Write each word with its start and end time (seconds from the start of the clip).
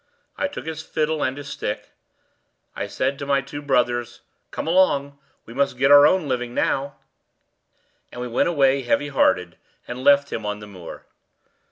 I 0.35 0.47
took 0.47 0.65
his 0.65 0.81
fiddle 0.81 1.23
and 1.23 1.37
his 1.37 1.47
stick; 1.47 1.91
I 2.75 2.87
said 2.87 3.19
to 3.19 3.25
my 3.27 3.41
two 3.41 3.61
brothers, 3.61 4.21
'Come 4.49 4.65
along, 4.65 5.19
we 5.45 5.53
must 5.53 5.77
get 5.77 5.91
our 5.91 6.07
own 6.07 6.27
living 6.27 6.55
now;' 6.55 6.95
and 8.11 8.19
we 8.19 8.27
went 8.27 8.49
away 8.49 8.81
heavy 8.81 9.09
hearted, 9.09 9.57
and 9.87 10.03
left 10.03 10.33
him 10.33 10.43
on 10.43 10.57
the 10.57 10.65
moor. 10.65 11.05